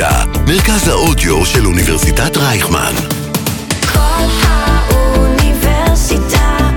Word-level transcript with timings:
אוניברסיטה, 0.00 0.40
מרכז 0.46 0.88
האודיו 0.88 1.46
של 1.46 1.66
אוניברסיטת 1.66 2.36
רייכמן. 2.36 2.92
כל 3.92 4.26
האוניברסיטה 4.42 5.58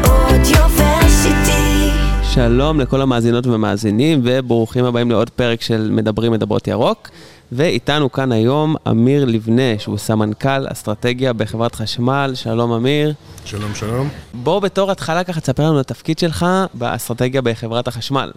אודיוורסיטי. 0.08 1.90
שלום 2.34 2.80
לכל 2.80 3.02
המאזינות 3.02 3.48
ומאזינים, 3.48 4.22
וברוכים 4.24 4.86
הבאים 4.86 5.12
לעוד 5.12 5.30
פרק 5.30 5.62
של 5.62 5.90
מדברים 5.92 6.32
מדברות 6.32 6.68
ירוק. 6.68 7.10
ואיתנו 7.52 8.12
כאן 8.12 8.32
היום 8.32 8.76
אמיר 8.90 9.26
לבנה, 9.26 9.80
שהוא 9.80 9.98
סמנכ"ל 9.98 10.66
אסטרטגיה 10.72 11.34
בחברת 11.34 11.76
חשמל. 11.76 12.32
שלום 12.36 12.72
אמיר. 12.72 13.14
שלום, 13.46 13.76
שלום. 13.76 14.10
בוא 14.34 14.60
בתור 14.60 14.92
התחלה 14.92 15.24
ככה 15.24 15.42
תספר 15.42 15.64
לנו 15.64 15.80
את 15.80 15.92
התפקיד 15.92 16.20
שלך 16.20 16.46
באסטרטגיה 16.74 17.42
בחברת 17.42 17.88
החשמל. 17.88 18.32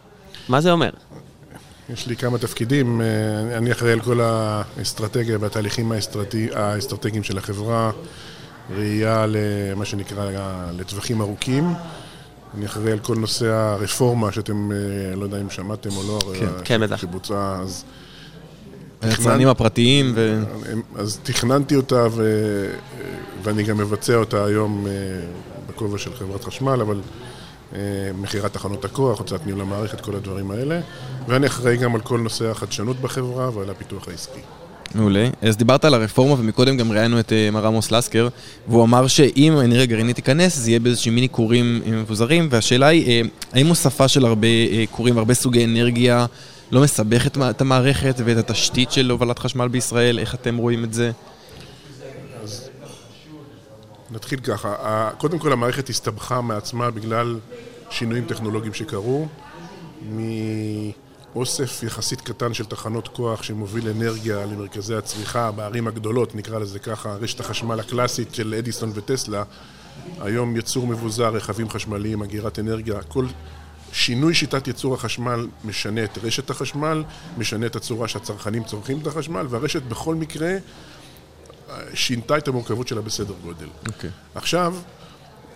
מה 0.48 0.60
זה 0.60 0.72
אומר? 0.72 0.90
יש 1.92 2.06
לי 2.06 2.16
כמה 2.16 2.38
תפקידים. 2.38 3.00
אה, 3.00 3.06
אני 3.56 3.72
אחראי 3.72 3.92
על 3.92 4.00
כל 4.00 4.20
האסטרטגיה 4.20 5.38
והתהליכים 5.40 5.92
האסטרטגיים 6.54 7.22
של 7.22 7.38
החברה, 7.38 7.90
ראייה 8.76 9.26
למה 9.28 9.84
שנקרא 9.84 10.30
לטווחים 10.76 11.20
ארוכים. 11.20 11.74
אני 12.54 12.66
אחראי 12.66 12.92
על 12.92 12.98
כל 12.98 13.16
נושא 13.16 13.46
הרפורמה 13.46 14.32
שאתם, 14.32 14.72
אה, 14.72 15.16
לא 15.16 15.24
יודע 15.24 15.40
אם 15.40 15.50
שמעתם 15.50 15.90
או 15.96 16.02
לא, 16.02 16.18
כן, 16.38 16.46
כן, 16.64 16.80
בטח. 16.80 16.96
שבוצעה 16.96 17.60
אז. 17.62 17.84
היצרנים 19.02 19.48
הפרטיים 19.48 20.12
ו... 20.14 20.42
אז 20.96 21.20
תכננתי 21.22 21.76
אותה 21.76 22.06
ו... 22.10 22.24
ואני 23.42 23.62
גם 23.62 23.76
מבצע 23.76 24.14
אותה 24.14 24.44
היום 24.44 24.86
אה, 24.86 24.92
בכובע 25.66 25.98
של 25.98 26.14
חברת 26.14 26.44
חשמל, 26.44 26.80
אבל 26.80 26.96
אה, 26.96 27.26
מכירת 28.20 28.52
תחנות 28.52 28.84
הכוח, 28.84 29.18
הוצאת 29.18 29.46
ניהול 29.46 29.60
המערכת, 29.60 30.00
כל 30.00 30.16
הדברים 30.16 30.50
האלה. 30.50 30.80
ואני 31.28 31.46
אחראי 31.46 31.76
גם 31.76 31.94
על 31.94 32.00
כל 32.00 32.18
נושא 32.20 32.50
החדשנות 32.50 33.00
בחברה 33.00 33.50
ועל 33.56 33.70
הפיתוח 33.70 34.08
העסקי. 34.08 34.40
מעולה. 34.94 35.28
אז 35.42 35.56
דיברת 35.56 35.84
על 35.84 35.94
הרפורמה 35.94 36.34
ומקודם 36.40 36.76
גם 36.76 36.92
ראיינו 36.92 37.20
את 37.20 37.32
אה, 37.32 37.50
מר 37.52 37.66
עמוס 37.66 37.90
לסקר 37.90 38.28
והוא 38.68 38.84
אמר 38.84 39.06
שאם 39.06 39.52
האנרגיה 39.56 39.82
הגרעינית 39.82 40.16
תיכנס 40.16 40.56
זה 40.56 40.70
יהיה 40.70 40.80
באיזשהם 40.80 41.14
מיני 41.14 41.28
כורים 41.30 41.82
אה, 41.86 41.90
מבוזרים 41.90 42.48
והשאלה 42.50 42.86
היא 42.86 43.06
אה, 43.06 43.20
האם 43.52 43.66
הוספה 43.66 44.08
של 44.08 44.24
הרבה 44.26 44.46
אה, 44.48 44.84
כורים 44.90 45.16
והרבה 45.16 45.34
סוגי 45.34 45.64
אנרגיה 45.64 46.26
לא 46.72 46.80
מה- 47.36 47.50
את 47.50 47.60
המערכת 47.60 48.14
ואת 48.24 48.36
התשתית 48.36 48.92
של 48.92 49.10
הובלת 49.10 49.38
חשמל 49.38 49.68
בישראל? 49.68 50.18
איך 50.18 50.34
אתם 50.34 50.56
רואים 50.56 50.84
את 50.84 50.94
זה? 50.94 51.10
נתחיל 54.10 54.40
ככה, 54.40 55.10
קודם 55.18 55.38
כל 55.38 55.52
המערכת 55.52 55.88
הסתבכה 55.88 56.40
מעצמה 56.40 56.90
בגלל 56.90 57.38
שינויים 57.90 58.24
טכנולוגיים 58.24 58.74
שקרו, 58.74 59.28
מאוסף 61.34 61.82
יחסית 61.82 62.20
קטן 62.20 62.54
של 62.54 62.64
תחנות 62.64 63.08
כוח 63.08 63.42
שמוביל 63.42 63.88
אנרגיה 63.88 64.46
למרכזי 64.46 64.94
הצריכה 64.94 65.52
בערים 65.52 65.86
הגדולות, 65.88 66.34
נקרא 66.34 66.58
לזה 66.58 66.78
ככה, 66.78 67.14
רשת 67.14 67.40
החשמל 67.40 67.80
הקלאסית 67.80 68.34
של 68.34 68.54
אדיסון 68.58 68.92
וטסלה, 68.94 69.42
היום 70.20 70.56
ייצור 70.56 70.86
מבוזר, 70.86 71.28
רכבים 71.28 71.70
חשמליים, 71.70 72.22
אגירת 72.22 72.58
אנרגיה, 72.58 73.02
כל 73.02 73.26
שינוי 73.92 74.34
שיטת 74.34 74.66
ייצור 74.66 74.94
החשמל 74.94 75.46
משנה 75.64 76.04
את 76.04 76.18
רשת 76.22 76.50
החשמל, 76.50 77.04
משנה 77.38 77.66
את 77.66 77.76
הצורה 77.76 78.08
שהצרכנים 78.08 78.64
צורכים 78.64 78.98
את 79.02 79.06
החשמל, 79.06 79.46
והרשת 79.50 79.82
בכל 79.82 80.14
מקרה 80.14 80.56
שינתה 81.94 82.38
את 82.38 82.48
המורכבות 82.48 82.88
שלה 82.88 83.00
בסדר 83.00 83.34
גודל. 83.42 83.66
אוקיי. 83.86 84.10
עכשיו, 84.34 84.74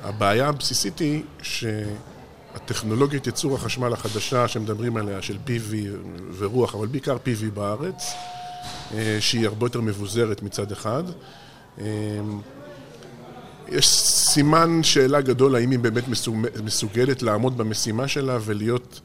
הבעיה 0.03 0.48
הבסיסית 0.48 0.98
היא 0.98 1.22
שהטכנולוגיית 1.42 3.27
ייצור 3.27 3.55
החשמל 3.55 3.92
החדשה 3.92 4.48
שמדברים 4.48 4.97
עליה, 4.97 5.22
של 5.22 5.36
PV 5.47 5.75
ורוח, 6.38 6.75
אבל 6.75 6.86
בעיקר 6.86 7.16
PV 7.16 7.50
בארץ, 7.55 8.12
אה, 8.94 9.16
שהיא 9.20 9.47
הרבה 9.47 9.66
יותר 9.66 9.81
מבוזרת 9.81 10.43
מצד 10.43 10.72
אחד. 10.72 11.03
אה, 11.81 11.84
יש 13.69 13.88
סימן 14.06 14.82
שאלה 14.82 15.20
גדול 15.20 15.54
האם 15.56 15.70
היא 15.70 15.78
באמת 15.78 16.09
מסוג- 16.09 16.34
מסוגלת 16.65 17.22
לעמוד 17.22 17.59
במשימה 17.59 18.09
שלה 18.09 18.38
ולהיות 18.41 19.00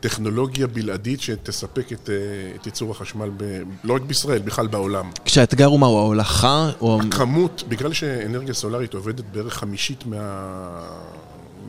טכנולוגיה 0.00 0.66
בלעדית 0.66 1.20
שתספק 1.20 1.92
את, 1.92 2.10
אה, 2.10 2.14
את 2.56 2.66
ייצור 2.66 2.90
החשמל, 2.90 3.30
ב, 3.36 3.44
לא 3.84 3.94
רק 3.94 4.02
בישראל, 4.02 4.38
בכלל 4.42 4.66
בעולם. 4.66 5.10
כשהאתגר 5.24 5.64
הוא 5.66 5.80
מה? 5.80 5.86
הוא 5.86 5.98
ההולכה? 5.98 6.70
או... 6.80 7.00
כמות, 7.10 7.64
בגלל 7.68 7.92
שאנרגיה 7.92 8.54
סולארית 8.54 8.94
עובדת 8.94 9.24
בערך 9.32 9.54
חמישית 9.54 10.06
מה... 10.06 10.20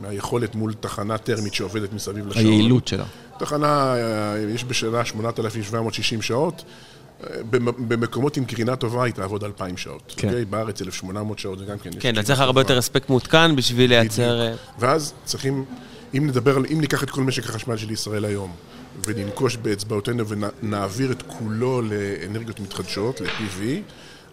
מהיכולת 0.00 0.54
מול 0.54 0.74
תחנה 0.80 1.18
טרמית 1.18 1.54
שעובדת 1.54 1.92
מסביב 1.92 2.26
לשעון. 2.28 2.44
היעילות 2.46 2.88
שלה. 2.88 3.04
תחנה, 3.38 3.94
אה, 3.94 4.38
יש 4.54 4.64
בשנה 4.64 5.04
8,760 5.04 6.22
שעות, 6.22 6.64
אה, 7.24 7.26
במ- 7.50 7.88
במקומות 7.88 8.36
עם 8.36 8.44
קרינה 8.44 8.76
טובה 8.76 9.04
היא 9.04 9.14
תעבוד 9.14 9.44
2,000 9.44 9.76
שעות. 9.76 10.14
כן. 10.16 10.28
אוקיי? 10.28 10.44
בארץ 10.44 10.82
1,800 10.82 11.38
שעות 11.38 11.58
זה 11.58 11.64
גם 11.64 11.78
כן. 11.78 11.90
כן, 12.00 12.14
אתה 12.14 12.22
צריך 12.22 12.40
הרבה. 12.40 12.60
יותר 12.60 12.78
הספק 12.78 13.08
מעודכן 13.10 13.56
בשביל 13.56 13.90
לייצר... 13.90 14.40
אה, 14.40 14.54
ואז 14.78 15.12
צריכים, 15.24 15.64
אם 16.16 16.26
נדבר 16.26 16.56
על, 16.56 16.64
אם 16.72 16.80
ניקח 16.80 17.02
את 17.02 17.10
כל 17.10 17.22
משק 17.22 17.44
החשמל 17.44 17.76
של 17.76 17.90
ישראל 17.90 18.24
היום, 18.24 18.52
וננקוש 19.06 19.56
באצבעותינו 19.56 20.24
ונעביר 20.28 21.12
את 21.12 21.22
כולו 21.26 21.82
לאנרגיות 21.82 22.60
מתחדשות, 22.60 23.20
ל-PV, 23.20 23.62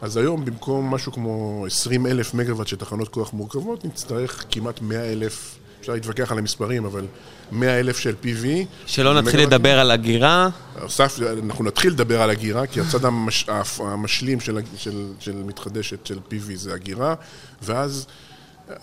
אז 0.01 0.17
היום 0.17 0.45
במקום 0.45 0.93
משהו 0.93 1.11
כמו 1.11 1.65
20 1.67 2.07
אלף 2.07 2.33
מגוואט 2.33 2.67
של 2.67 2.75
תחנות 2.75 3.07
כוח 3.07 3.33
מורכבות, 3.33 3.85
נצטרך 3.85 4.45
כמעט 4.51 4.81
100 4.81 5.11
אלף, 5.11 5.55
אפשר 5.79 5.93
להתווכח 5.93 6.31
על 6.31 6.37
המספרים, 6.37 6.85
אבל 6.85 7.05
100 7.51 7.79
אלף 7.79 7.97
של 7.97 8.15
PV. 8.23 8.45
שלא 8.85 9.21
נתחיל. 9.21 9.39
לדבר 9.39 9.79
על 9.79 9.91
הגירה. 9.91 10.49
הוסף, 10.81 11.19
אנחנו 11.43 11.63
נתחיל 11.63 11.91
לדבר 11.91 12.21
על 12.21 12.29
הגירה, 12.29 12.67
כי 12.67 12.81
הצד 12.81 13.05
המש, 13.05 13.45
המשלים 13.79 14.39
של, 14.39 14.59
של, 14.77 15.05
של 15.19 15.35
מתחדשת, 15.45 16.05
של 16.05 16.17
PV, 16.29 16.55
זה 16.55 16.73
הגירה, 16.73 17.15
ואז 17.61 18.07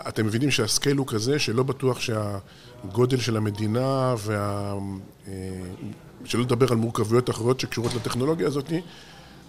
אתם 0.09 0.27
מבינים 0.27 0.51
שהסקייל 0.51 0.97
הוא 0.97 1.07
כזה 1.07 1.39
שלא 1.39 1.63
בטוח 1.63 1.99
שהגודל 2.01 3.17
של 3.17 3.37
המדינה 3.37 4.15
וה... 4.19 4.75
אה, 5.29 5.33
שלא 6.25 6.43
לדבר 6.43 6.73
על 6.73 6.77
מורכבויות 6.77 7.31
אחרות 7.31 7.61
שקשורות 7.61 7.95
לטכנולוגיה 7.95 8.47
הזאת, 8.47 8.73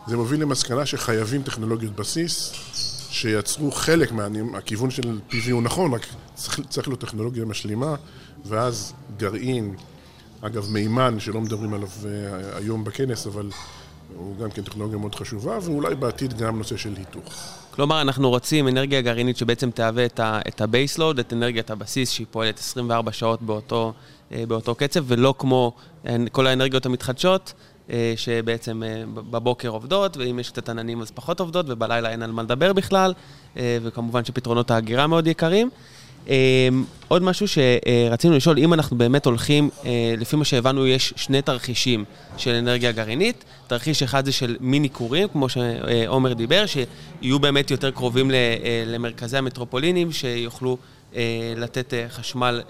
זה 0.08 0.18
מוביל 0.18 0.42
למסקנה 0.42 0.86
שחייבים 0.86 1.44
טכנולוגיות 1.44 1.96
בסיס 1.96 2.54
שייצרו 3.10 3.72
חלק 3.72 4.12
מהכיוון 4.12 4.92
של 4.92 5.20
PV 5.30 5.52
הוא 5.52 5.64
נכון, 5.64 5.94
רק 5.94 6.08
צריך, 6.36 6.60
צריך 6.70 6.88
להיות 6.88 7.02
טכנולוגיה 7.02 7.46
משלימה, 7.46 7.96
ואז 8.46 8.94
גרעין, 9.18 9.76
אגב 10.42 10.70
מימן, 10.72 11.20
שלא 11.20 11.42
מדברים 11.42 11.74
עליו 11.74 11.90
אה, 12.06 12.58
היום 12.58 12.84
בכנס, 12.84 13.28
אבל 13.28 13.50
הוא 14.16 14.38
גם 14.38 14.52
כן 14.52 14.62
טכנולוגיה 14.62 14.98
מאוד 14.98 15.16
חשובה, 15.16 15.58
ואולי 15.62 15.96
בעתיד 15.96 16.38
גם 16.38 16.58
נושא 16.58 16.78
של 16.78 16.94
היתוך. 16.98 17.34
כלומר, 17.72 18.02
אנחנו 18.02 18.30
רוצים 18.30 18.68
אנרגיה 18.68 19.02
גרעינית 19.02 19.38
שבעצם 19.38 19.72
תהווה 19.72 20.06
את 20.06 20.20
ה- 20.20 20.40
את 20.48 20.62
ה-baseload, 20.62 21.20
את 21.20 21.34
אנרגיית 21.34 21.72
הבסיס, 21.72 22.10
שהיא 22.10 22.28
פועלת 22.32 22.60
24 22.60 23.12
שעות 23.12 23.42
באותו, 23.42 23.94
אה, 24.32 24.44
באותו 24.48 24.76
קצב, 24.76 25.04
ולא 25.08 25.34
כמו 25.38 25.74
כל 26.32 26.48
האנרגיות 26.48 26.86
המתחדשות, 26.86 27.54
אה, 27.90 28.14
שבעצם 28.16 28.84
אה, 28.86 29.04
בבוקר 29.32 29.70
עובדות, 29.70 30.18
ואם 30.18 30.40
יש 30.40 30.50
קצת 30.50 30.70
עננים 30.70 31.02
אז 31.02 31.12
פחות 31.12 31.40
עובדות, 31.40 31.66
ובלילה 31.70 32.10
אין 32.10 32.22
על 32.22 32.32
מה 32.32 32.44
לדבר 32.44 32.74
בכלל, 32.74 33.14
וכמובן 33.56 34.26
שפתרונות 34.26 34.72
ההגירה 34.72 35.08
מאוד 35.08 35.28
יקרים. 35.28 35.70
אה, 36.30 36.70
עוד 37.08 37.24
משהו 37.24 37.46
שרצינו 37.48 38.36
לשאול, 38.36 38.58
אם 38.58 38.74
אנחנו 38.74 38.98
באמת 38.98 39.26
הולכים, 39.26 39.70
אה, 39.86 40.14
לפי 40.18 40.36
מה 40.36 40.46
שהבנו, 40.46 40.88
יש 40.88 41.14
שני 41.16 41.42
תרחישים 41.42 42.06
של 42.38 42.52
אנרגיה 42.52 42.92
גרעינית. 42.92 43.46
תרחיש 43.68 44.04
אחד 44.04 44.26
זה 44.26 44.32
של 44.32 44.58
מיני 44.60 44.90
כורים, 44.90 45.28
כמו 45.28 45.50
שעומר 45.50 46.34
דיבר, 46.34 46.66
שיהיו 46.66 47.40
באמת 47.40 47.72
יותר 47.72 47.92
קרובים 47.92 48.32
אה, 48.32 48.84
למרכזי 48.86 49.38
המטרופולינים, 49.38 50.12
שיוכלו 50.12 50.78
אה, 51.16 51.54
לתת 51.58 51.94
חשמל 52.10 52.62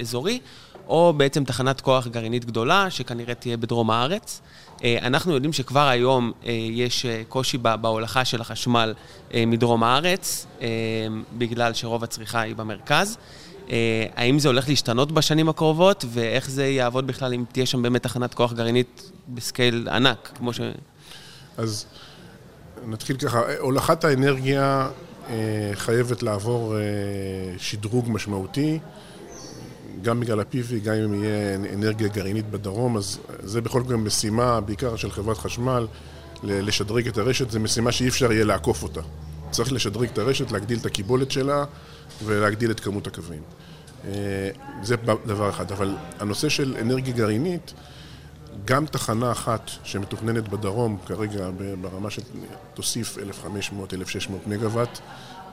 אזורי, 0.00 0.40
או 0.88 1.12
בעצם 1.16 1.44
תחנת 1.44 1.80
כוח 1.80 2.06
גרעינית 2.06 2.44
גדולה, 2.44 2.90
שכנראה 2.90 3.34
תהיה 3.34 3.56
בדרום 3.56 3.90
הארץ. 3.90 4.40
אה, 4.84 4.98
אנחנו 5.02 5.34
יודעים 5.34 5.52
שכבר 5.52 5.88
היום 5.88 6.32
אה, 6.46 6.52
יש 6.70 7.06
אה, 7.06 7.22
קושי 7.28 7.58
בהולכה 7.58 8.24
של 8.24 8.40
החשמל 8.40 8.94
מדרום 9.46 9.82
הארץ, 9.82 10.46
בגלל 11.38 11.74
שרוב 11.74 12.04
הצריכה 12.04 12.40
היא 12.40 12.56
במרכז. 12.56 13.16
האם 14.16 14.38
זה 14.38 14.48
הולך 14.48 14.68
להשתנות 14.68 15.12
בשנים 15.12 15.48
הקרובות, 15.48 16.04
ואיך 16.08 16.50
זה 16.50 16.66
יעבוד 16.66 17.06
בכלל 17.06 17.34
אם 17.34 17.44
תהיה 17.52 17.66
שם 17.66 17.82
באמת 17.82 18.02
תחנת 18.02 18.34
כוח 18.34 18.52
גרעינית 18.52 19.10
בסקייל 19.28 19.88
ענק, 19.88 20.32
כמו 20.34 20.52
ש... 20.52 20.60
אז 21.56 21.86
נתחיל 22.86 23.16
ככה, 23.16 23.40
הולכת 23.58 24.04
האנרגיה 24.04 24.88
חייבת 25.74 26.22
לעבור 26.22 26.74
שדרוג 27.58 28.06
משמעותי, 28.10 28.78
גם 30.02 30.20
בגלל 30.20 30.40
ה-PV, 30.40 30.84
גם 30.84 30.94
אם 30.94 31.14
יהיה 31.14 31.54
אנרגיה 31.74 32.08
גרעינית 32.08 32.50
בדרום, 32.50 32.96
אז 32.96 33.18
זה 33.42 33.60
בכל 33.60 33.82
זאת 33.82 33.90
משימה, 33.90 34.60
בעיקר 34.60 34.96
של 34.96 35.10
חברת 35.10 35.38
חשמל, 35.38 35.86
לשדרג 36.42 37.08
את 37.08 37.18
הרשת, 37.18 37.50
זו 37.50 37.60
משימה 37.60 37.92
שאי 37.92 38.08
אפשר 38.08 38.32
יהיה 38.32 38.44
לעקוף 38.44 38.82
אותה. 38.82 39.00
צריך 39.50 39.72
לשדרג 39.72 40.08
את 40.08 40.18
הרשת, 40.18 40.50
להגדיל 40.50 40.78
את 40.78 40.86
הקיבולת 40.86 41.30
שלה 41.30 41.64
ולהגדיל 42.24 42.70
את 42.70 42.80
כמות 42.80 43.06
הקווים. 43.06 43.42
אה, 44.04 44.10
זה 44.82 44.96
דבר 45.26 45.50
אחד, 45.50 45.72
אבל 45.72 45.96
הנושא 46.20 46.48
של 46.48 46.76
אנרגיה 46.80 47.14
גרעינית, 47.14 47.72
גם 48.64 48.86
תחנה 48.86 49.32
אחת 49.32 49.70
שמתוכננת 49.84 50.48
בדרום 50.48 50.98
כרגע 51.06 51.50
ברמה 51.80 52.10
של 52.10 52.22
תוסיף 52.74 53.18
1,500-1,600 53.18 54.32
מגוואט. 54.46 54.98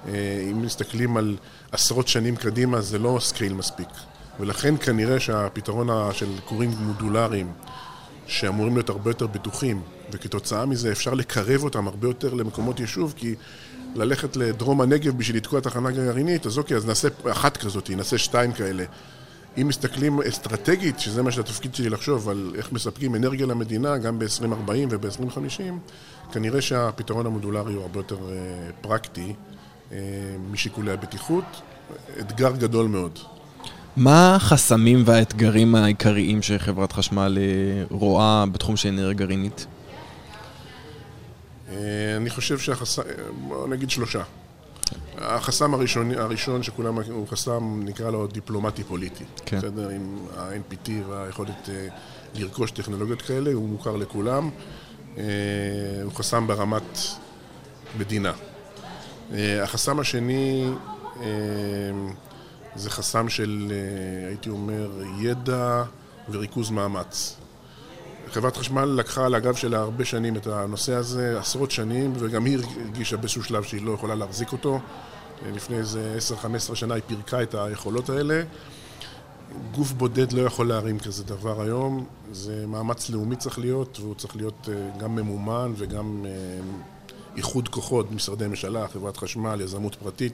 אם 0.07 0.61
מסתכלים 0.61 1.17
על 1.17 1.37
עשרות 1.71 2.07
שנים 2.07 2.35
קדימה 2.35 2.81
זה 2.81 2.99
לא 2.99 3.17
scale 3.21 3.53
מספיק. 3.53 3.87
ולכן 4.39 4.75
כנראה 4.77 5.19
שהפתרון 5.19 6.13
של 6.13 6.29
כורים 6.45 6.69
מודולריים 6.69 7.51
שאמורים 8.27 8.73
להיות 8.73 8.89
הרבה 8.89 9.09
יותר 9.09 9.27
בטוחים, 9.27 9.81
וכתוצאה 10.11 10.65
מזה 10.65 10.91
אפשר 10.91 11.13
לקרב 11.13 11.63
אותם 11.63 11.87
הרבה 11.87 12.07
יותר 12.07 12.33
למקומות 12.33 12.79
יישוב, 12.79 13.13
כי 13.17 13.35
ללכת 13.95 14.35
לדרום 14.35 14.81
הנגב 14.81 15.17
בשביל 15.17 15.37
לתקוע 15.37 15.59
תחנה 15.59 15.91
גרעינית, 15.91 16.45
אז 16.45 16.57
אוקיי, 16.57 16.77
אז 16.77 16.85
נעשה 16.85 17.07
אחת 17.31 17.57
כזאת, 17.57 17.89
נעשה 17.89 18.17
שתיים 18.17 18.51
כאלה. 18.51 18.83
אם 19.61 19.67
מסתכלים 19.67 20.21
אסטרטגית, 20.21 20.99
שזה 20.99 21.23
מה 21.23 21.31
שהתפקיד 21.31 21.75
שלי 21.75 21.89
לחשוב 21.89 22.29
על 22.29 22.51
איך 22.55 22.71
מספקים 22.71 23.15
אנרגיה 23.15 23.45
למדינה, 23.45 23.97
גם 23.97 24.19
ב-2040 24.19 24.71
וב-2050, 24.89 25.61
כנראה 26.31 26.61
שהפתרון 26.61 27.25
המודולרי 27.25 27.73
הוא 27.73 27.81
הרבה 27.81 27.99
יותר 27.99 28.17
אה, 28.29 28.35
פרקטי 28.81 29.33
אה, 29.91 29.97
משיקולי 30.51 30.91
הבטיחות. 30.91 31.61
אתגר 32.19 32.51
גדול 32.51 32.87
מאוד. 32.87 33.19
מה 33.97 34.35
החסמים 34.35 35.03
והאתגרים 35.05 35.75
העיקריים 35.75 36.41
שחברת 36.41 36.91
חשמל 36.91 37.37
אה, 37.41 37.83
רואה 37.97 38.45
בתחום 38.51 38.77
של 38.77 38.89
אנרגיה 38.89 39.13
גרעינית? 39.13 39.65
אה, 41.69 41.75
אני 42.17 42.29
חושב 42.29 42.59
שהחסם, 42.59 43.01
בוא 43.47 43.67
נגיד 43.67 43.89
שלושה. 43.89 44.21
החסם 45.17 45.73
הראשון, 45.73 46.11
הראשון 46.11 46.63
שכולם, 46.63 46.95
הוא 46.95 47.27
חסם, 47.27 47.81
נקרא 47.83 48.09
לו 48.09 48.27
דיפלומטי-פוליטי. 48.27 49.23
כן. 49.45 49.57
בסדר? 49.57 49.89
עם 49.89 50.17
ה-NPT 50.37 50.89
והיכולת 51.09 51.69
אה, 51.69 51.87
לרכוש 52.35 52.71
טכנולוגיות 52.71 53.21
כאלה, 53.21 53.53
הוא 53.53 53.69
מוכר 53.69 53.95
לכולם. 53.95 54.49
אה, 55.17 55.23
הוא 56.03 56.13
חסם 56.13 56.47
ברמת 56.47 56.99
מדינה. 57.99 58.31
אה, 59.33 59.63
החסם 59.63 59.99
השני 59.99 60.69
אה, 61.21 61.27
זה 62.79 62.89
חסם 62.89 63.29
של, 63.29 63.71
אה, 63.71 64.27
הייתי 64.27 64.49
אומר, 64.49 64.91
ידע 65.19 65.83
וריכוז 66.29 66.69
מאמץ. 66.69 67.35
חברת 68.31 68.57
חשמל 68.57 68.85
לקחה 68.85 69.25
על 69.25 69.35
הגב 69.35 69.55
שלה 69.55 69.79
הרבה 69.79 70.05
שנים 70.05 70.35
את 70.35 70.47
הנושא 70.47 70.93
הזה, 70.93 71.39
עשרות 71.39 71.71
שנים, 71.71 72.13
וגם 72.19 72.45
היא 72.45 72.57
הרגישה 72.85 73.17
באיזשהו 73.17 73.43
שלב 73.43 73.63
שהיא 73.63 73.85
לא 73.85 73.91
יכולה 73.91 74.15
להחזיק 74.15 74.51
אותו. 74.51 74.79
לפני 75.55 75.77
איזה 75.77 76.17
10-15 76.71 76.75
שנה 76.75 76.93
היא 76.93 77.03
פירקה 77.07 77.43
את 77.43 77.55
היכולות 77.55 78.09
האלה. 78.09 78.43
גוף 79.71 79.91
בודד 79.91 80.31
לא 80.31 80.41
יכול 80.41 80.67
להרים 80.67 80.99
כזה 80.99 81.23
דבר 81.23 81.61
היום, 81.61 82.05
זה 82.31 82.65
מאמץ 82.67 83.09
לאומי 83.09 83.35
צריך 83.35 83.59
להיות, 83.59 83.99
והוא 83.99 84.15
צריך 84.15 84.35
להיות 84.35 84.69
אה, 84.71 84.99
גם 84.99 85.15
ממומן 85.15 85.73
וגם 85.75 86.25
אה, 86.25 86.31
איחוד 87.37 87.69
כוחות, 87.69 88.11
משרדי 88.11 88.47
ממשלה, 88.47 88.87
חברת 88.87 89.17
חשמל, 89.17 89.61
יזמות 89.61 89.95
פרטית. 89.95 90.33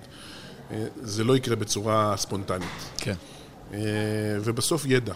אה, 0.72 0.86
זה 1.02 1.24
לא 1.24 1.38
יקרה 1.38 1.56
בצורה 1.56 2.18
ספונטנית. 2.18 2.70
כן. 2.98 3.14
אה, 3.74 3.80
ובסוף 4.44 4.86
ידע. 4.86 5.14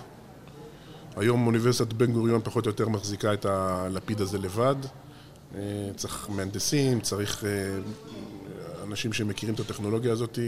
היום 1.15 1.47
אוניברסיטת 1.47 1.93
בן 1.93 2.11
גוריון 2.11 2.41
פחות 2.43 2.65
או 2.65 2.69
יותר 2.69 2.89
מחזיקה 2.89 3.33
את 3.33 3.45
הלפיד 3.45 4.21
הזה 4.21 4.37
לבד. 4.37 4.75
אה, 5.55 5.61
צריך 5.95 6.29
מהנדסים, 6.29 7.01
צריך 7.01 7.43
אנשים 8.83 9.13
שמכירים 9.13 9.55
את 9.55 9.59
הטכנולוגיה 9.59 10.11
הזאת. 10.11 10.39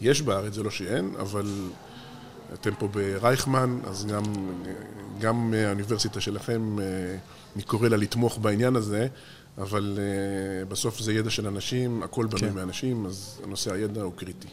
יש 0.00 0.22
בארץ, 0.22 0.54
זה 0.54 0.62
לא 0.62 0.70
שאין, 0.70 1.14
אבל 1.20 1.46
אתם 2.54 2.74
פה 2.74 2.88
ברייכמן, 2.88 3.78
אז 3.84 4.06
גם, 4.06 4.22
גם 5.20 5.54
האוניברסיטה 5.66 6.20
שלכם, 6.20 6.76
אני 7.56 7.62
קורא 7.62 7.88
לה 7.88 7.96
לתמוך 7.96 8.38
בעניין 8.38 8.76
הזה, 8.76 9.08
אבל 9.60 9.98
אה, 9.98 10.64
בסוף 10.64 11.00
זה 11.00 11.12
ידע 11.12 11.30
של 11.30 11.46
אנשים, 11.46 12.02
הכל 12.02 12.26
בנוי 12.26 12.50
כן. 12.50 12.56
מאנשים, 12.56 13.06
אז 13.06 13.40
נושא 13.46 13.72
הידע 13.72 14.02
הוא 14.02 14.12
קריטי. 14.16 14.48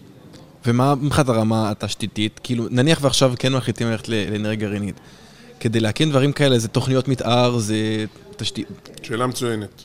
ומה 0.66 0.96
מבחינת 0.96 1.30
הרמה 1.30 1.72
התשתיתית? 1.72 2.40
כאילו, 2.44 2.68
נניח 2.72 3.00
ועכשיו 3.02 3.34
כן 3.40 3.54
מחליטים 3.54 3.88
ללכת 3.88 4.08
לאנרגיה 4.08 4.68
גרעינית. 4.68 5.00
כדי 5.60 5.80
להקים 5.80 6.10
דברים 6.10 6.32
כאלה, 6.32 6.60
זה 6.60 6.68
תוכניות 6.68 7.08
מתאר, 7.08 7.58
זה 7.58 8.06
תשתית... 8.38 8.68
שאלה 9.04 9.28
מצוינת. 9.28 9.84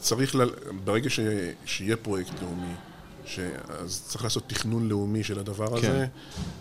צריך, 0.00 0.34
ל... 0.34 0.40
ברגע 0.84 1.10
ש... 1.10 1.20
שיהיה 1.64 1.96
פרויקט 1.96 2.42
לאומי. 2.42 2.74
אז 3.68 4.02
צריך 4.08 4.24
לעשות 4.24 4.42
תכנון 4.46 4.88
לאומי 4.88 5.24
של 5.24 5.38
הדבר 5.38 5.76
הזה. 5.76 5.86
כן. 5.86 6.06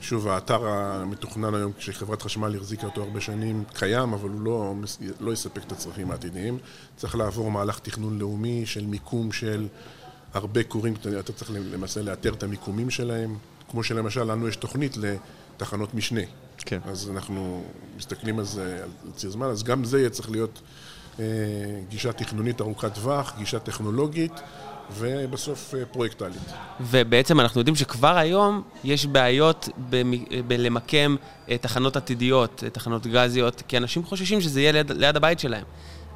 שוב, 0.02 0.28
האתר 0.28 0.68
המתוכנן 0.68 1.56
היום, 1.56 1.72
כשחברת 1.78 2.22
חשמל 2.22 2.56
החזיקה 2.56 2.88
אותו 2.88 3.04
הרבה 3.04 3.22
שנים, 3.22 3.64
קיים, 3.74 4.14
אבל 4.14 4.30
הוא 4.30 4.42
לא, 4.42 4.74
לא 5.20 5.32
יספק 5.32 5.64
את 5.68 5.72
הצרכים 5.72 6.12
העתידיים. 6.12 6.58
צריך 6.98 7.16
לעבור 7.16 7.52
מהלך 7.52 7.80
תכנון 7.80 8.20
לאומי 8.20 8.66
של 8.66 8.86
מיקום 8.86 9.32
של 9.32 9.68
הרבה 10.34 10.64
כורים, 10.64 10.94
אתה 11.20 11.34
צריך 11.34 11.52
למעשה 11.54 12.02
לאתר 12.02 12.34
את 12.34 12.44
המיקומים 12.44 12.90
שלהם. 12.90 13.38
כמו 13.72 13.84
שלמשל, 13.84 14.24
לנו 14.24 14.48
יש 14.48 14.56
תוכנית 14.56 14.98
לתחנות 14.98 15.94
משנה. 15.94 16.22
כן. 16.58 16.80
אז 16.86 17.10
אנחנו 17.10 17.64
מסתכלים 17.98 18.40
על 18.40 18.46
זה, 18.46 18.84
על 18.84 19.12
ציר 19.16 19.30
זמן, 19.30 19.48
אז 19.48 19.64
גם 19.64 19.84
זה 19.84 20.00
יהיה 20.00 20.10
צריך 20.10 20.30
להיות 20.32 20.62
גישה 21.90 22.12
תכנונית 22.12 22.62
ארוכת 22.62 22.94
טווח, 22.94 23.34
גישה 23.38 23.60
טכנולוגית, 23.60 24.32
ובסוף 24.98 25.76
אה, 25.76 25.86
פרויקטלית. 25.86 26.52
ובעצם 26.82 27.40
אנחנו 27.40 27.62
יודעים 27.62 27.76
שכבר 27.76 28.18
היום 28.18 28.62
יש 28.84 29.06
בעיות 29.06 29.70
בלמקם 30.48 31.16
אה, 31.50 31.58
תחנות 31.58 31.98
עתידיות, 31.98 32.64
אה, 32.64 32.70
תחנות 32.70 33.08
גזיות, 33.08 33.64
כי 33.68 33.78
אנשים 33.78 34.04
חוששים 34.04 34.42
שזה 34.42 34.62
יהיה 34.62 34.72
ליד, 34.72 34.92
ליד 34.92 35.16
הבית 35.16 35.40
שלהם. 35.40 35.64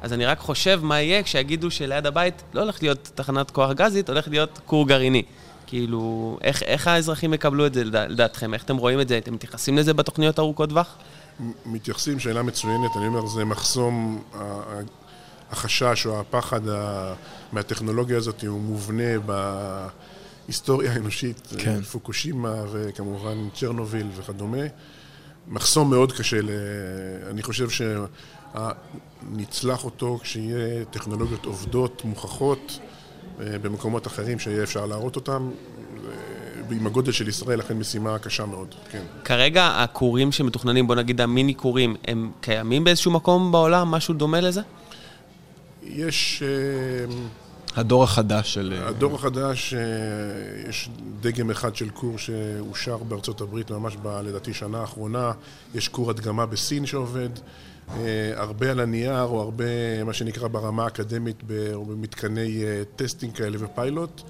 אז 0.02 0.12
אני 0.12 0.26
רק 0.26 0.38
חושב 0.38 0.80
מה 0.82 1.00
יהיה 1.00 1.22
כשיגידו 1.22 1.70
שליד 1.70 2.06
הבית 2.06 2.42
לא 2.54 2.60
הולך 2.60 2.82
להיות 2.82 3.10
תחנת 3.14 3.50
כוח 3.50 3.70
גזית, 3.72 4.08
הולך 4.08 4.28
להיות 4.28 4.60
כור 4.66 4.88
גרעיני. 4.88 5.22
כאילו, 5.66 6.38
איך, 6.42 6.62
איך 6.62 6.86
האזרחים 6.86 7.34
יקבלו 7.34 7.66
את 7.66 7.74
זה 7.74 7.84
לדע- 7.84 8.06
לדעתכם? 8.08 8.54
איך 8.54 8.64
אתם 8.64 8.76
רואים 8.76 9.00
את 9.00 9.08
זה? 9.08 9.18
אתם 9.18 9.34
מתייחסים 9.34 9.78
לזה 9.78 9.94
בתוכניות 9.94 10.38
ארוכות 10.38 10.68
טווח? 10.68 10.96
מתייחסים, 11.66 12.18
שאלה 12.18 12.42
מצוינת, 12.42 12.96
אני 12.96 13.06
אומר, 13.06 13.26
זה 13.26 13.44
מחסום, 13.44 14.22
החשש 15.50 16.06
או 16.06 16.20
הפחד 16.20 16.60
מהטכנולוגיה 17.52 18.16
הזאת 18.16 18.44
הוא 18.44 18.60
מובנה 18.60 19.18
בהיסטוריה 20.46 20.92
האנושית, 20.92 21.48
כן. 21.58 21.76
אה, 21.76 21.82
פוקושימה 21.82 22.54
וכמובן 22.72 23.48
צ'רנוביל 23.54 24.06
וכדומה. 24.16 24.62
מחסום 25.48 25.90
מאוד 25.90 26.12
קשה, 26.12 26.42
ל... 26.42 26.50
אני 27.30 27.42
חושב 27.42 27.68
שנצלח 28.52 29.84
אותו 29.84 30.18
כשיהיה 30.22 30.84
טכנולוגיות 30.84 31.44
עובדות, 31.44 32.04
מוכחות, 32.04 32.78
אה, 33.40 33.58
במקומות 33.58 34.06
אחרים 34.06 34.38
שיהיה 34.38 34.62
אפשר 34.62 34.86
להראות 34.86 35.16
אותם. 35.16 35.50
עם 36.70 36.86
הגודל 36.86 37.12
של 37.12 37.28
ישראל, 37.28 37.58
לכן 37.58 37.78
משימה 37.78 38.18
קשה 38.18 38.46
מאוד, 38.46 38.74
כן. 38.90 39.02
כרגע 39.24 39.66
הכורים 39.66 40.32
שמתוכננים, 40.32 40.86
בוא 40.86 40.94
נגיד 40.94 41.20
המיני 41.20 41.54
כורים, 41.54 41.96
הם 42.08 42.30
קיימים 42.40 42.84
באיזשהו 42.84 43.10
מקום 43.10 43.52
בעולם? 43.52 43.90
משהו 43.90 44.14
דומה 44.14 44.40
לזה? 44.40 44.60
יש... 45.82 46.42
אה, 46.42 47.14
הדור 47.76 48.04
החדש 48.04 48.54
של... 48.54 48.74
אה, 48.76 48.88
הדור 48.88 49.14
החדש, 49.14 49.74
אה, 49.74 49.80
יש 50.68 50.88
דגם 51.20 51.50
אחד 51.50 51.76
של 51.76 51.90
קור 51.90 52.18
שאושר 52.18 52.96
בארצות 52.96 53.40
הברית 53.40 53.70
ממש 53.70 53.96
ב, 54.02 54.08
לדעתי 54.08 54.54
שנה 54.54 54.80
האחרונה, 54.80 55.32
יש 55.74 55.88
קור 55.88 56.10
הדגמה 56.10 56.46
בסין 56.46 56.86
שעובד, 56.86 57.28
הרבה 58.34 58.70
על 58.70 58.80
הנייר 58.80 59.22
או 59.22 59.40
הרבה 59.40 59.64
מה 60.04 60.12
שנקרא 60.12 60.48
ברמה 60.48 60.84
האקדמית 60.84 61.42
או 61.74 61.84
במתקני 61.84 62.62
testing 62.96 63.36
כאלה 63.36 63.56
ופיילוט. 63.60 64.22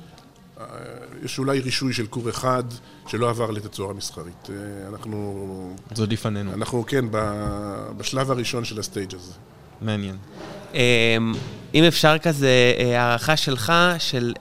יש 1.25 1.39
אולי 1.39 1.61
רישוי 1.61 1.93
של 1.93 2.07
כור 2.07 2.31
אחד 2.31 2.63
שלא 3.07 3.31
עבר 3.31 3.51
לתצורה 3.51 3.95
מסחרית. 3.95 4.51
אה, 4.51 4.89
אנחנו, 4.89 5.77
זה 5.95 6.03
עוד 6.03 6.13
לפנינו. 6.13 6.53
אנחנו 6.53 6.85
כן 6.87 7.05
בשלב 7.97 8.31
הראשון 8.31 8.65
של 8.65 8.81
ה 8.81 8.87
stage 8.87 9.15
הזה. 9.15 9.33
מעניין. 9.81 10.17
אמ, 10.75 10.79
אם 11.75 11.85
אפשר 11.85 12.19
כזה, 12.19 12.75
אה, 12.79 13.03
הערכה 13.03 13.37
שלך, 13.37 13.73
של 13.99 14.33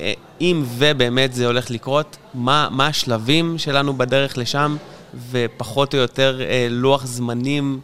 אה, 0.00 0.12
אם 0.40 0.64
ובאמת 0.78 1.34
זה 1.34 1.46
הולך 1.46 1.70
לקרות, 1.70 2.16
מה, 2.34 2.68
מה 2.70 2.86
השלבים 2.86 3.58
שלנו 3.58 3.98
בדרך 3.98 4.38
לשם, 4.38 4.76
ופחות 5.30 5.94
או 5.94 5.98
יותר 5.98 6.40
לוח 6.70 7.06
זמנים 7.06 7.80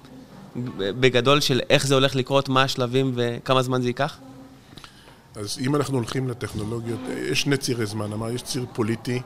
בגדול 0.76 1.40
של 1.40 1.60
איך 1.70 1.86
זה 1.86 1.94
הולך 1.94 2.16
לקרות, 2.16 2.48
מה 2.48 2.62
השלבים 2.62 3.12
וכמה 3.14 3.62
זמן 3.62 3.82
זה 3.82 3.88
ייקח? 3.88 4.18
אז 5.36 5.58
אם 5.58 5.76
אנחנו 5.76 5.96
הולכים 5.96 6.28
לטכנולוגיות, 6.28 7.00
יש 7.30 7.40
שני 7.40 7.56
צירי 7.56 7.86
זמן, 7.86 8.12
אמר, 8.12 8.30
יש 8.30 8.42
ציר 8.42 8.66
פוליטי, 8.72 9.20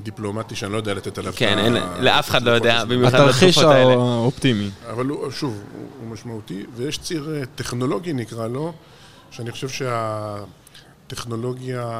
דיפלומטי, 0.00 0.56
שאני 0.56 0.72
לא 0.72 0.76
יודע 0.76 0.94
לתת 0.94 1.18
עליו... 1.18 1.32
כן, 1.36 1.58
אין, 1.58 1.76
לאף 2.00 2.28
אחד 2.28 2.42
לא 2.42 2.50
יודע, 2.50 2.84
במיוחד 2.84 3.14
התרחיש 3.14 3.58
בתקופות 3.58 3.74
האלה. 3.74 3.92
האופטימי. 3.92 4.70
אבל 4.90 5.06
הוא, 5.06 5.30
שוב, 5.30 5.62
הוא, 5.72 5.86
הוא 6.00 6.08
משמעותי, 6.08 6.64
ויש 6.76 6.98
ציר 6.98 7.34
אה, 7.34 7.46
טכנולוגי 7.54 8.12
נקרא 8.12 8.46
לו, 8.46 8.72
שאני 9.30 9.50
חושב 9.50 9.68
שהטכנולוגיה 11.06 11.90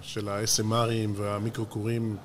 של 0.00 0.28
ה-SMRים 0.28 1.10
והמיקרו-קורים 1.16 2.16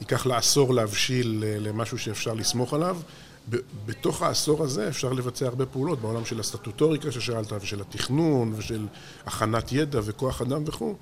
ייקח 0.00 0.26
לה 0.26 0.36
עשור 0.36 0.74
להבשיל 0.74 1.44
אה, 1.46 1.56
למשהו 1.60 1.98
שאפשר 1.98 2.34
לסמוך 2.34 2.74
עליו. 2.74 2.96
ב- 3.50 3.56
בתוך 3.86 4.22
העשור 4.22 4.62
הזה 4.62 4.88
אפשר 4.88 5.12
לבצע 5.12 5.46
הרבה 5.46 5.66
פעולות 5.66 6.00
בעולם 6.00 6.24
של 6.24 6.40
הסטטוטוריקה 6.40 7.12
ששאלת, 7.12 7.52
ושל 7.60 7.80
התכנון, 7.80 8.54
ושל 8.56 8.86
הכנת 9.26 9.72
ידע 9.72 10.00
וכוח 10.04 10.42
אדם 10.42 10.62
וכו', 10.66 10.94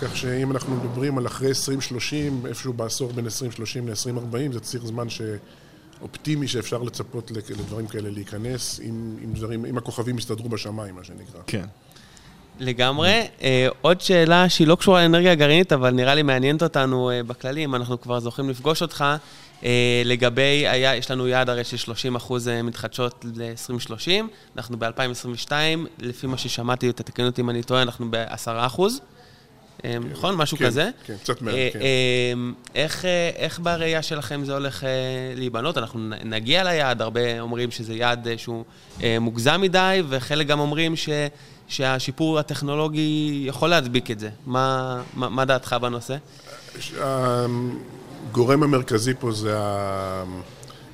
כך 0.00 0.16
שאם 0.16 0.50
אנחנו 0.50 0.76
מדברים 0.76 1.18
על 1.18 1.26
אחרי 1.26 1.48
2030, 1.48 2.46
איפשהו 2.46 2.72
בעשור 2.72 3.12
בין 3.12 3.24
2030 3.24 3.88
ל-2040, 3.88 4.52
זה 4.52 4.60
ציר 4.60 4.86
זמן 4.86 5.08
ש... 5.08 5.22
אופטימי 6.02 6.48
שאפשר 6.48 6.82
לצפות 6.82 7.30
לדברים 7.30 7.86
כאלה 7.86 8.10
להיכנס, 8.10 8.80
אם, 8.80 9.16
אם, 9.24 9.32
דברים, 9.32 9.64
אם 9.64 9.78
הכוכבים 9.78 10.18
יסתדרו 10.18 10.48
בשמיים, 10.48 10.94
מה 10.94 11.04
שנקרא. 11.04 11.40
כן. 11.46 11.64
לגמרי. 12.58 13.26
אה, 13.42 13.68
עוד 13.80 14.00
שאלה 14.00 14.48
שהיא 14.48 14.66
לא 14.66 14.76
קשורה 14.76 15.02
לאנרגיה 15.02 15.34
גרעינית, 15.34 15.72
אבל 15.72 15.90
נראה 15.90 16.14
לי 16.14 16.22
מעניינת 16.22 16.62
אותנו 16.62 17.10
אה, 17.10 17.22
בכללי, 17.22 17.64
אם 17.64 17.74
אנחנו 17.74 18.00
כבר 18.00 18.20
זוכים 18.20 18.50
לפגוש 18.50 18.82
אותך, 18.82 19.04
לגבי, 20.04 20.68
היה, 20.68 20.96
יש 20.96 21.10
לנו 21.10 21.28
יעד 21.28 21.50
הרי 21.50 21.64
של 21.64 21.76
30 21.76 22.16
אחוז 22.16 22.48
אה, 22.48 22.62
מתחדשות 22.62 23.24
ל-2030, 23.36 24.10
אנחנו 24.56 24.78
ב-2022, 24.78 25.52
לפי 25.98 26.26
מה 26.26 26.38
ששמעתי, 26.38 26.92
תתקן 26.92 27.26
אותי 27.26 27.40
אם 27.40 27.50
אני 27.50 27.62
טועה, 27.62 27.82
אנחנו 27.82 28.06
ב-10 28.10 28.50
אחוז. 28.66 29.00
אה, 29.84 29.96
נכון? 30.10 30.34
משהו 30.34 30.58
כן, 30.58 30.66
כזה? 30.66 30.90
כן, 31.06 31.16
קצת 31.22 31.42
מעט, 31.42 31.54
אה, 31.54 31.68
כן. 31.72 31.80
אה, 31.80 32.32
איך, 32.74 33.04
אה, 33.04 33.30
איך 33.36 33.58
בראייה 33.58 34.02
שלכם 34.02 34.44
זה 34.44 34.52
הולך 34.52 34.84
אה, 34.84 34.88
להיבנות? 35.36 35.78
אנחנו 35.78 36.00
נגיע 36.24 36.64
ליעד, 36.64 37.02
הרבה 37.02 37.40
אומרים 37.40 37.70
שזה 37.70 37.94
יעד 37.94 38.28
אה, 38.28 38.38
שהוא 38.38 38.64
אה, 39.02 39.18
מוגזם 39.20 39.60
מדי, 39.60 40.02
וחלק 40.08 40.46
גם 40.46 40.60
אומרים 40.60 40.96
ש, 40.96 41.08
שהשיפור 41.68 42.38
הטכנולוגי 42.38 43.42
יכול 43.46 43.70
להדביק 43.70 44.10
את 44.10 44.18
זה. 44.18 44.30
מה, 44.46 45.02
מה, 45.14 45.28
מה 45.28 45.44
דעתך 45.44 45.76
בנושא? 45.80 46.16
הגורם 48.30 48.62
המרכזי 48.62 49.14
פה 49.20 49.32
זה 49.32 49.58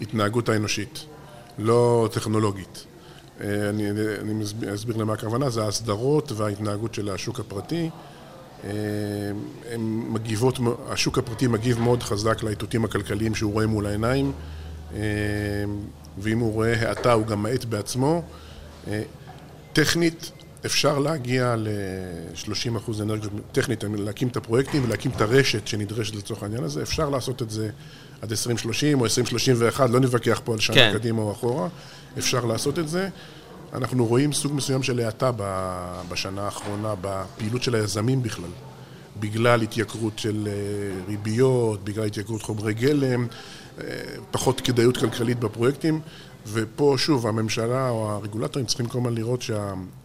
ההתנהגות 0.01 0.49
האנושית, 0.49 1.05
לא 1.59 2.09
טכנולוגית. 2.13 2.85
אה, 3.41 3.69
אני, 3.69 3.91
אני 4.21 4.33
מסביר, 4.33 4.75
אסביר 4.75 4.97
למה 4.97 5.13
הכוונה, 5.13 5.51
זה 5.51 5.65
ההסדרות 5.65 6.33
וההתנהגות 6.33 6.95
של 6.95 7.11
השוק 7.11 7.41
הפרטי. 7.41 7.91
אה, 8.65 8.71
הן 9.73 9.81
מגיבות, 10.09 10.59
השוק 10.89 11.19
הפרטי 11.19 11.47
מגיב 11.47 11.81
מאוד 11.81 12.03
חזק 12.03 12.43
לאיתותים 12.43 12.85
הכלכליים 12.85 13.35
שהוא 13.35 13.53
רואה 13.53 13.67
מול 13.67 13.87
העיניים, 13.87 14.33
אה, 14.95 15.01
ואם 16.19 16.39
הוא 16.39 16.53
רואה 16.53 16.89
האטה 16.89 17.13
הוא 17.13 17.27
גם 17.27 17.43
מאט 17.43 17.65
בעצמו. 17.65 18.23
טכנית 19.73 20.31
אפשר 20.67 20.99
להגיע 20.99 21.57
ל-30% 21.57 23.03
אנרגיות, 23.03 23.33
טכנית, 23.53 23.85
להקים 23.99 24.29
את 24.29 24.37
הפרויקטים 24.37 24.85
ולהקים 24.85 25.11
את 25.17 25.21
הרשת 25.21 25.67
שנדרשת 25.67 26.15
לצורך 26.15 26.43
העניין 26.43 26.65
הזה, 26.65 26.83
אפשר 26.83 27.11
לעשות 27.11 27.43
את 27.43 27.51
זה 27.51 27.71
עד 28.23 28.31
2030 28.31 29.01
או 29.01 29.05
2031, 29.05 29.91
לא 29.91 30.01
נתווכח 30.01 30.41
פה 30.45 30.53
על 30.53 30.61
שנה 30.61 30.75
כן. 30.75 30.93
קדימה 30.99 31.23
או 31.23 31.33
אחורה, 31.33 31.69
אפשר 32.19 32.45
לעשות 32.45 32.79
את 32.79 32.89
זה. 32.89 33.09
אנחנו 33.73 34.07
רואים 34.07 34.33
סוג 34.33 34.53
מסוים 34.53 34.83
של 34.83 35.01
האטה 35.01 35.31
בשנה 36.09 36.43
האחרונה 36.43 36.95
בפעילות 37.01 37.63
של 37.63 37.75
היזמים 37.75 38.23
בכלל, 38.23 38.51
בגלל 39.21 39.63
התייקרות 39.63 40.19
של 40.19 40.49
אה, 40.51 41.05
ריביות, 41.07 41.85
בגלל 41.85 42.05
התייקרות 42.05 42.43
חומרי 42.43 42.75
גלם, 42.75 43.27
אה, 43.81 43.85
פחות 44.31 44.61
כדאיות 44.61 44.97
כלכלית 44.97 45.39
בפרויקטים, 45.41 46.01
ופה 46.47 46.95
שוב 46.99 47.27
הממשלה 47.27 47.89
או 47.89 48.11
הרגולטורים 48.11 48.67
צריכים 48.67 48.87
כל 48.87 48.99
הזמן 48.99 49.15
לראות 49.15 49.43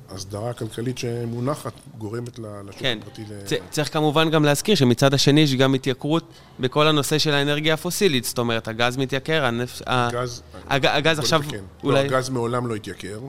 שההסדרה 0.10 0.50
הכלכלית 0.50 0.98
שמונחת 0.98 1.74
גורמת 1.98 2.40
לשוק 2.40 2.80
כן. 2.82 3.00
הפרטי 3.02 3.22
ל... 3.30 3.42
צ- 3.46 3.54
צריך 3.70 3.94
כמובן 3.94 4.30
גם 4.30 4.44
להזכיר 4.46 4.76
שמצד 4.76 5.14
השני 5.14 5.42
יש 5.42 5.56
גם 5.56 5.74
התייקרות 5.74 6.24
בכל 6.60 6.88
הנושא 6.88 7.18
של 7.18 7.34
האנרגיה 7.34 7.74
הפוסילית. 7.74 8.24
זאת 8.26 8.38
אומרת, 8.38 8.68
הגז 8.68 8.98
מתייקר, 8.98 9.46
הנפט... 9.46 9.88
ה- 9.88 10.10
גז, 10.12 10.42
הג- 10.70 10.86
הגז 10.86 11.20
עכשיו 11.20 11.40
נתקן. 11.40 11.58
אולי... 11.84 12.10
לא, 12.10 12.16
הגז 12.16 12.30
מעולם 12.30 12.68
לא 12.68 12.76
התייקר. 12.76 13.20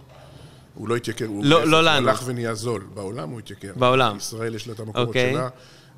הוא 0.75 0.88
לא 0.88 0.96
התייקר, 0.96 1.26
הוא 1.26 1.44
לא- 1.44 1.66
לא 1.66 1.84
לנו. 1.84 2.08
הלך 2.08 2.22
ונהיה 2.26 2.54
זול. 2.54 2.84
בעולם 2.94 3.28
הוא 3.30 3.38
התייקר. 3.38 3.72
בעולם. 3.76 4.16
ישראל 4.16 4.54
יש 4.54 4.66
לה 4.66 4.72
את 4.75 4.80
המקורות 4.80 5.08
אוקיי. 5.08 5.32
שלה, 5.32 5.49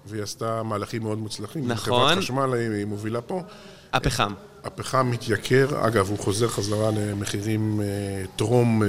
והיא 0.07 0.23
עשתה 0.23 0.63
מהלכים 0.63 1.03
מאוד 1.03 1.19
מוצלחים. 1.19 1.69
נכון. 1.69 1.85
חברת 2.09 2.19
חשמל 2.19 2.55
היא 2.55 2.85
מובילה 2.85 3.21
פה. 3.21 3.43
הפחם. 3.93 4.33
הפחם 4.65 5.11
מתייקר, 5.11 5.87
אגב, 5.87 6.09
הוא 6.09 6.19
חוזר 6.19 6.49
חזרה 6.49 6.91
למחירים 6.91 7.81
אה, 7.81 7.87
טרום, 8.37 8.83
אה, 8.83 8.89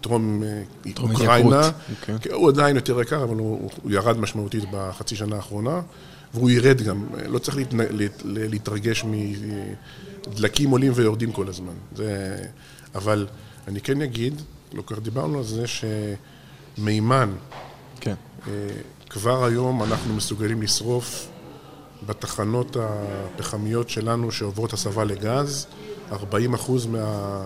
טרום, 0.00 0.42
אה, 0.42 0.92
טרום 0.94 1.10
אוקראינה. 1.10 1.58
התייקרות, 1.58 1.74
אוקיי. 2.00 2.14
כן, 2.20 2.34
הוא 2.34 2.48
עדיין 2.48 2.76
יותר 2.76 3.00
יקר, 3.00 3.22
אבל 3.22 3.36
הוא, 3.36 3.70
הוא 3.82 3.92
ירד 3.92 4.18
משמעותית 4.18 4.64
בחצי 4.70 5.16
שנה 5.16 5.36
האחרונה, 5.36 5.80
והוא 6.34 6.50
ירד 6.50 6.82
גם. 6.82 7.06
לא 7.26 7.38
צריך 7.38 7.56
להתנ... 7.56 7.76
להת... 7.90 8.22
להתרגש 8.24 9.04
מדלקים 10.26 10.70
עולים 10.70 10.92
ויורדים 10.94 11.32
כל 11.32 11.48
הזמן. 11.48 11.74
זה... 11.96 12.36
אבל 12.94 13.26
אני 13.68 13.80
כן 13.80 14.02
אגיד, 14.02 14.42
לא 14.72 14.82
כך 14.86 14.98
דיברנו 14.98 15.38
על 15.38 15.44
זה, 15.44 15.64
שמימן, 15.66 17.30
כן. 18.00 18.14
אה, 18.48 18.52
כבר 19.10 19.44
היום 19.44 19.82
אנחנו 19.82 20.14
מסוגלים 20.14 20.62
לשרוף 20.62 21.28
בתחנות 22.06 22.76
הפחמיות 22.80 23.88
שלנו 23.88 24.32
שעוברות 24.32 24.72
הסבה 24.72 25.04
לגז, 25.04 25.66
40 26.12 26.54
אחוז 26.54 26.86
מה... 26.86 27.42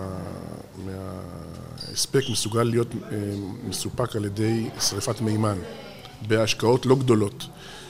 מההספק 0.85 2.21
מסוגל 2.31 2.63
להיות 2.63 2.87
אה, 3.11 3.17
מסופק 3.63 4.15
על 4.15 4.25
ידי 4.25 4.69
שריפת 4.79 5.21
מימן, 5.21 5.57
בהשקעות 6.27 6.85
לא 6.85 6.95
גדולות. 6.95 7.45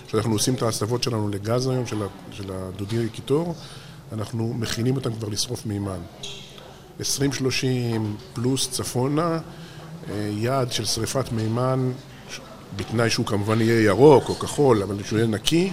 כשאנחנו 0.07 0.33
עושים 0.33 0.53
את 0.53 0.61
ההסבות 0.61 1.03
שלנו 1.03 1.29
לגז 1.29 1.67
היום, 1.67 1.85
של, 2.31 2.51
הדודי 2.51 3.09
קיטור, 3.09 3.55
אנחנו 4.13 4.53
מכינים 4.53 4.95
אותם 4.95 5.13
כבר 5.13 5.27
לשרוף 5.27 5.65
מימן. 5.65 5.99
2030 6.99 8.15
פלוס 8.33 8.69
צפונה, 8.69 9.39
אה, 10.09 10.29
יעד 10.31 10.71
של 10.71 10.85
שריפת 10.85 11.31
מימן, 11.31 11.91
בתנאי 12.75 13.09
שהוא 13.09 13.25
כמובן 13.25 13.61
יהיה 13.61 13.81
ירוק 13.81 14.29
או 14.29 14.35
כחול, 14.35 14.83
אבל 14.83 15.03
שהוא 15.03 15.19
יהיה 15.19 15.27
נקי, 15.27 15.71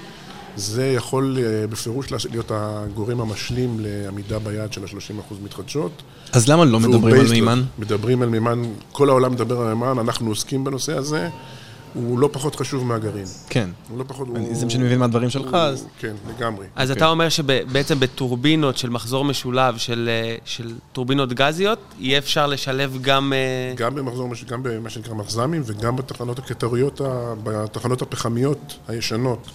זה 0.59 0.87
יכול 0.87 1.39
אה, 1.41 1.67
בפירוש 1.67 2.07
להיות 2.31 2.51
הגורם 2.55 3.21
המשלים 3.21 3.77
לעמידה 3.81 4.39
ביעד 4.39 4.73
של 4.73 4.83
ה-30% 4.85 5.35
מתחדשות. 5.45 6.03
אז 6.33 6.49
למה 6.49 6.65
לא 6.65 6.81
מדברים 6.81 7.21
על 7.21 7.31
מימן? 7.31 7.63
מדברים 7.79 8.23
על 8.23 8.29
מימן, 8.29 8.63
כל 8.93 9.09
העולם 9.09 9.33
מדבר 9.33 9.61
על 9.61 9.75
מימן, 9.75 9.99
אנחנו 9.99 10.29
עוסקים 10.29 10.65
בנושא 10.65 10.97
הזה, 10.97 11.29
הוא 11.95 12.19
לא 12.19 12.29
פחות 12.33 12.57
חשוב 12.57 12.85
מהגרעין. 12.87 13.27
כן. 13.51 13.69
הוא 13.89 13.99
לא 13.99 14.05
פחות... 14.07 14.29
אני- 14.37 14.47
הוא- 14.47 14.55
זה 14.55 14.65
מה 14.65 14.71
שאני 14.71 14.85
מבין 14.85 14.99
מהדברים 14.99 15.31
שלך, 15.31 15.49
הוא- 15.51 15.57
אז... 15.57 15.87
כן, 15.99 16.15
לגמרי. 16.37 16.67
אז 16.77 16.91
אוקיי. 16.91 16.99
אתה 17.01 17.11
אומר 17.11 17.29
שבעצם 17.29 18.01
בטורבינות 18.01 18.77
של 18.79 18.91
מחזור 18.91 19.25
משולב 19.25 19.77
של, 19.77 20.09
אה, 20.13 20.37
של 20.45 20.73
טורבינות 20.93 21.33
גזיות, 21.33 21.79
יהיה 21.99 22.19
אפשר 22.19 22.47
לשלב 22.47 22.99
גם... 23.03 23.33
אה, 23.33 23.75
גם 23.77 23.95
במחזור, 23.95 24.29
גם 24.49 24.63
במה 24.63 24.91
שנקרא 24.91 25.15
מחז"מים 25.15 25.63
וגם 25.67 25.97
בתחנות 25.97 26.39
הקטריות, 26.39 27.01
בתחנות 27.43 28.03
הפחמיות 28.03 28.79
הישנות 28.89 29.49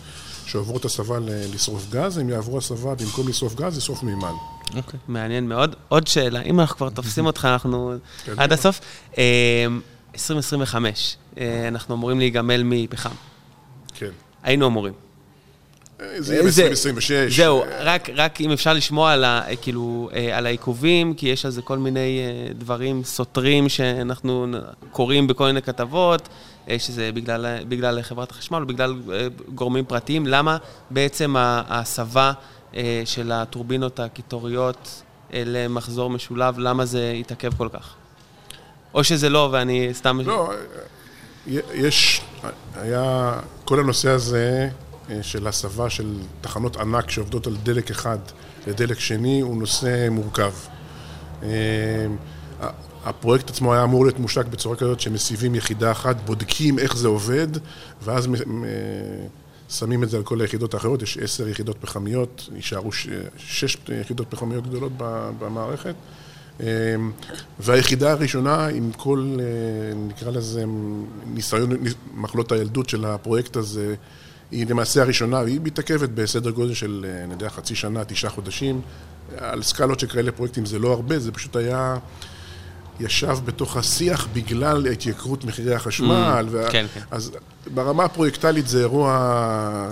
שעוברות 0.45 0.85
הסבה 0.85 1.19
ל- 1.19 1.53
לשרוף 1.55 1.85
גז, 1.91 2.17
הם 2.17 2.29
יעברו 2.29 2.57
הסבה, 2.57 2.95
במקום 2.95 3.27
לשרוף 3.27 3.55
גז, 3.55 3.77
לשרוף 3.77 4.03
מימן. 4.03 4.31
אוקיי. 4.75 4.99
מעניין 5.07 5.47
מאוד. 5.49 5.75
עוד 5.89 6.07
שאלה, 6.07 6.41
אם 6.41 6.59
אנחנו 6.59 6.77
כבר 6.77 6.89
תופסים 6.89 7.25
אותך, 7.25 7.45
אנחנו 7.51 7.93
כן. 8.25 8.33
עד 8.37 8.53
הסוף. 8.53 8.79
אה, 9.17 9.65
2025, 10.13 11.17
אה, 11.37 11.67
אנחנו 11.67 11.95
אמורים 11.95 12.19
להיגמל 12.19 12.61
מפחם. 12.65 13.09
כן. 13.93 14.09
היינו 14.43 14.67
אמורים. 14.67 14.93
זה 16.17 16.35
יהיה 16.35 16.49
זה- 16.51 16.69
ב-2026. 16.69 17.35
זהו, 17.35 17.63
רק, 17.79 18.09
רק 18.15 18.41
אם 18.41 18.51
אפשר 18.51 18.73
לשמוע 18.73 19.11
על, 19.11 19.23
ה, 19.23 19.41
כאילו, 19.61 20.09
אה, 20.15 20.37
על 20.37 20.45
העיכובים, 20.45 21.13
כי 21.13 21.27
יש 21.29 21.45
על 21.45 21.51
זה 21.51 21.61
כל 21.61 21.77
מיני 21.77 22.19
אה, 22.19 22.53
דברים 22.53 23.03
סותרים 23.03 23.69
שאנחנו 23.69 24.47
קוראים 24.91 25.27
בכל 25.27 25.45
מיני 25.45 25.61
כתבות, 25.61 26.29
אה, 26.69 26.79
שזה 26.79 27.09
בגלל, 27.13 27.45
בגלל 27.67 28.01
חברת 28.01 28.31
החשמל 28.31 28.61
או 28.61 28.67
בגלל 28.67 28.95
אה, 29.13 29.27
גורמים 29.55 29.85
פרטיים. 29.85 30.27
למה 30.27 30.57
בעצם 30.89 31.35
ההסבה 31.37 32.31
אה, 32.75 33.01
של 33.05 33.31
הטורבינות 33.31 33.99
הקיטוריות 33.99 35.01
אה, 35.33 35.43
למחזור 35.45 36.09
משולב, 36.09 36.59
למה 36.59 36.85
זה 36.85 37.13
התעכב 37.19 37.53
כל 37.57 37.67
כך? 37.73 37.93
או 38.93 39.03
שזה 39.03 39.29
לא, 39.29 39.49
ואני 39.51 39.89
סתם... 39.93 40.19
לא, 40.25 40.49
יש, 41.73 42.21
היה, 42.75 43.33
כל 43.65 43.79
הנושא 43.79 44.09
הזה 44.09 44.67
אה, 44.69 44.82
של 45.21 45.47
הסבה 45.47 45.89
של 45.89 46.17
תחנות 46.41 46.77
ענק 46.77 47.09
שעובדות 47.09 47.47
על 47.47 47.55
דלק 47.63 47.91
אחד 47.91 48.17
לדלק 48.67 48.99
שני 48.99 49.41
הוא 49.41 49.57
נושא 49.57 50.07
מורכב. 50.09 50.51
אה, 51.43 51.49
הפרויקט 53.05 53.49
עצמו 53.49 53.73
היה 53.73 53.83
אמור 53.83 54.05
להיות 54.05 54.19
מושק 54.19 54.45
בצורה 54.45 54.75
כזאת 54.75 54.99
שמסיבים 54.99 55.55
יחידה 55.55 55.91
אחת, 55.91 56.15
בודקים 56.25 56.79
איך 56.79 56.97
זה 56.97 57.07
עובד, 57.07 57.47
ואז 58.03 58.27
מ- 58.27 58.63
שמים 59.69 60.03
את 60.03 60.09
זה 60.09 60.17
על 60.17 60.23
כל 60.23 60.41
היחידות 60.41 60.73
האחרות, 60.73 61.01
יש 61.01 61.17
עשר 61.17 61.47
יחידות 61.47 61.77
פחמיות, 61.81 62.49
יישארו 62.55 62.91
שש 63.37 63.77
יחידות 64.01 64.27
פחמיות 64.29 64.67
גדולות 64.67 64.91
במערכת. 65.39 65.95
אה, 66.61 66.67
והיחידה 67.59 68.11
הראשונה, 68.11 68.67
עם 68.67 68.91
כל, 68.97 69.37
אה, 69.39 69.95
נקרא 69.95 70.31
לזה, 70.31 70.63
ניסיון, 71.27 71.69
מחלות 72.13 72.51
הילדות 72.51 72.89
של 72.89 73.05
הפרויקט 73.05 73.55
הזה, 73.55 73.95
היא 74.53 74.67
למעשה 74.69 75.01
הראשונה, 75.01 75.37
והיא 75.37 75.59
מתעכבת 75.63 76.09
בסדר 76.09 76.49
גודל 76.49 76.73
של, 76.73 77.05
אה, 77.09 77.23
אני 77.23 77.33
יודע, 77.33 77.49
חצי 77.49 77.75
שנה, 77.75 78.05
תשעה 78.05 78.31
חודשים. 78.31 78.81
על 79.37 79.63
סקלות 79.63 79.99
שכאלה 79.99 80.31
פרויקטים 80.31 80.65
זה 80.65 80.79
לא 80.79 80.93
הרבה, 80.93 81.19
זה 81.19 81.31
פשוט 81.31 81.55
היה... 81.55 81.97
ישב 82.99 83.37
בתוך 83.45 83.77
השיח 83.77 84.27
בגלל 84.33 84.87
התייקרות 84.87 85.45
מחירי 85.45 85.75
החשמל. 85.75 86.47
Mm, 86.49 86.71
כן, 86.71 86.85
כן. 86.93 86.99
אז 87.11 87.31
ברמה 87.73 88.03
הפרויקטלית 88.03 88.67
זה 88.67 88.79
אירוע, 88.79 89.11
אה, 89.11 89.89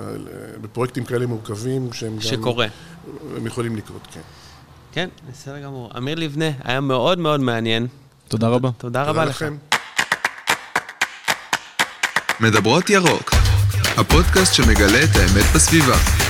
בפרויקטים 0.61 1.05
כאלה 1.05 1.25
מורכבים, 1.25 1.93
שהם 1.93 2.15
גם... 2.15 2.21
שקורה. 2.21 2.67
הם 3.37 3.47
יכולים 3.47 3.75
לקרות, 3.75 4.07
כן. 4.13 4.21
כן, 4.91 5.09
בסדר 5.31 5.59
גמור. 5.59 5.91
אמיר 5.97 6.19
לבנה, 6.19 6.49
היה 6.63 6.81
מאוד 6.81 7.19
מאוד 7.19 7.39
מעניין. 7.39 7.87
תודה 8.27 8.47
רבה. 8.47 8.69
תודה 8.77 9.03
רבה 9.03 9.11
תודה 9.11 9.25
לך. 9.25 9.35
לכם. 9.35 9.57
מדברות 12.39 12.89
ירוק, 12.89 13.31
הפודקאסט 13.97 14.53
שמגלה 14.53 15.03
את 15.03 15.15
האמת 15.15 15.45
בסביבה. 15.55 16.20